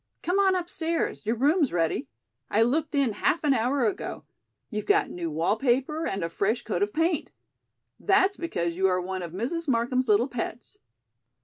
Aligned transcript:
Come 0.23 0.39
on 0.39 0.55
upstairs. 0.55 1.27
Your 1.27 1.35
room's 1.35 1.71
ready. 1.71 2.07
I 2.49 2.63
looked 2.63 2.95
in 2.95 3.13
half 3.13 3.43
an 3.43 3.53
hour 3.53 3.85
ago. 3.85 4.23
You've 4.71 4.87
got 4.87 5.11
new 5.11 5.29
wall 5.29 5.57
paper 5.57 6.07
and 6.07 6.23
a 6.23 6.29
fresh 6.29 6.63
coat 6.63 6.81
of 6.81 6.91
paint. 6.91 7.29
That's 7.99 8.35
because 8.35 8.75
you 8.75 8.87
are 8.87 8.99
one 8.99 9.21
of 9.21 9.31
Mrs. 9.31 9.67
Markham's 9.67 10.07
little 10.07 10.27
pets." 10.27 10.79